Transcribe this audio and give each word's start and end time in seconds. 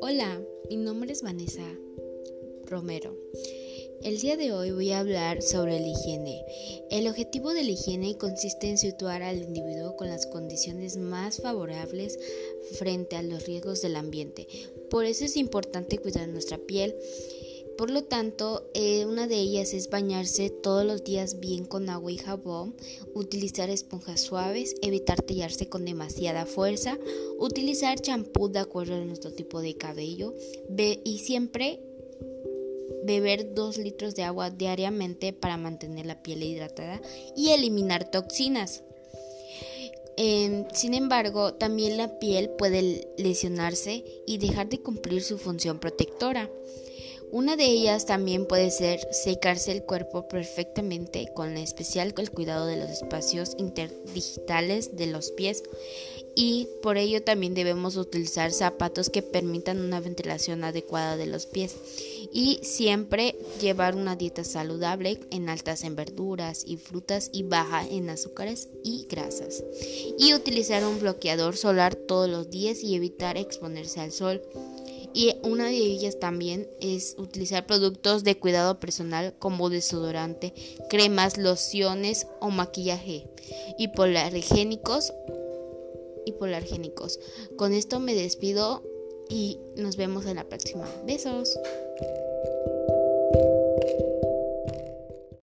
Hola, 0.00 0.40
mi 0.70 0.76
nombre 0.76 1.12
es 1.12 1.22
Vanessa 1.22 1.66
Romero. 2.66 3.16
El 4.04 4.20
día 4.20 4.36
de 4.36 4.52
hoy 4.52 4.70
voy 4.70 4.92
a 4.92 5.00
hablar 5.00 5.42
sobre 5.42 5.80
la 5.80 5.88
higiene. 5.88 6.44
El 6.90 7.08
objetivo 7.08 7.52
de 7.52 7.64
la 7.64 7.70
higiene 7.70 8.16
consiste 8.16 8.68
en 8.68 8.78
situar 8.78 9.22
al 9.22 9.42
individuo 9.42 9.96
con 9.96 10.08
las 10.08 10.26
condiciones 10.26 10.96
más 10.98 11.40
favorables 11.40 12.18
frente 12.78 13.16
a 13.16 13.22
los 13.22 13.46
riesgos 13.46 13.82
del 13.82 13.96
ambiente. 13.96 14.46
Por 14.88 15.04
eso 15.04 15.24
es 15.24 15.36
importante 15.36 15.98
cuidar 15.98 16.28
nuestra 16.28 16.58
piel 16.58 16.94
por 17.76 17.90
lo 17.90 18.04
tanto, 18.04 18.70
eh, 18.74 19.04
una 19.06 19.26
de 19.26 19.36
ellas 19.36 19.74
es 19.74 19.90
bañarse 19.90 20.50
todos 20.50 20.84
los 20.84 21.02
días 21.02 21.40
bien 21.40 21.64
con 21.64 21.90
agua 21.90 22.12
y 22.12 22.18
jabón, 22.18 22.74
utilizar 23.14 23.70
esponjas 23.70 24.20
suaves, 24.20 24.76
evitar 24.82 25.22
tallarse 25.22 25.68
con 25.68 25.84
demasiada 25.84 26.46
fuerza, 26.46 26.98
utilizar 27.38 28.00
champú 28.00 28.48
de 28.48 28.60
acuerdo 28.60 28.94
a 28.94 29.04
nuestro 29.04 29.32
tipo 29.32 29.60
de 29.60 29.76
cabello 29.76 30.34
y 31.04 31.18
siempre 31.18 31.80
beber 33.04 33.54
2 33.54 33.78
litros 33.78 34.14
de 34.14 34.22
agua 34.22 34.50
diariamente 34.50 35.32
para 35.32 35.56
mantener 35.56 36.06
la 36.06 36.22
piel 36.22 36.42
hidratada 36.42 37.00
y 37.36 37.50
eliminar 37.50 38.10
toxinas. 38.10 38.82
Sin 40.16 40.94
embargo, 40.94 41.54
también 41.54 41.96
la 41.96 42.18
piel 42.18 42.50
puede 42.50 43.08
lesionarse 43.18 44.04
y 44.26 44.38
dejar 44.38 44.68
de 44.68 44.80
cumplir 44.80 45.22
su 45.22 45.38
función 45.38 45.80
protectora. 45.80 46.48
Una 47.30 47.56
de 47.56 47.64
ellas 47.64 48.06
también 48.06 48.46
puede 48.46 48.70
ser 48.70 49.00
secarse 49.12 49.72
el 49.72 49.82
cuerpo 49.82 50.28
perfectamente 50.28 51.28
con 51.34 51.56
especial 51.56 52.14
cuidado 52.14 52.66
de 52.66 52.76
los 52.76 52.90
espacios 52.90 53.54
interdigitales 53.58 54.96
de 54.96 55.06
los 55.06 55.30
pies 55.32 55.62
y 56.36 56.68
por 56.82 56.96
ello 56.96 57.22
también 57.22 57.54
debemos 57.54 57.96
utilizar 57.96 58.52
zapatos 58.52 59.08
que 59.08 59.22
permitan 59.22 59.80
una 59.80 60.00
ventilación 60.00 60.64
adecuada 60.64 61.16
de 61.16 61.26
los 61.26 61.46
pies 61.46 61.76
y 62.32 62.58
siempre 62.62 63.36
llevar 63.60 63.94
una 63.94 64.16
dieta 64.16 64.42
saludable 64.42 65.20
en 65.30 65.48
altas 65.48 65.84
en 65.84 65.94
verduras 65.94 66.64
y 66.66 66.76
frutas 66.76 67.30
y 67.32 67.44
baja 67.44 67.86
en 67.88 68.10
azúcares 68.10 68.68
y 68.82 69.06
grasas 69.08 69.62
y 70.18 70.34
utilizar 70.34 70.84
un 70.84 70.98
bloqueador 70.98 71.56
solar 71.56 71.94
todos 71.94 72.28
los 72.28 72.50
días 72.50 72.82
y 72.82 72.94
evitar 72.94 73.36
exponerse 73.36 74.00
al 74.00 74.12
sol. 74.12 74.42
Y 75.14 75.36
una 75.42 75.66
de 75.66 75.76
ellas 75.76 76.18
también 76.18 76.68
es 76.80 77.14
utilizar 77.18 77.66
productos 77.66 78.24
de 78.24 78.36
cuidado 78.36 78.80
personal 78.80 79.34
como 79.38 79.70
desodorante, 79.70 80.52
cremas, 80.90 81.38
lociones 81.38 82.26
o 82.40 82.50
maquillaje 82.50 83.28
hipoalergénicos. 83.78 85.12
Hipoalergénicos. 86.26 87.20
Con 87.56 87.72
esto 87.72 88.00
me 88.00 88.14
despido 88.14 88.82
y 89.28 89.60
nos 89.76 89.96
vemos 89.96 90.26
en 90.26 90.36
la 90.36 90.48
próxima. 90.48 90.88
Besos. 91.06 91.56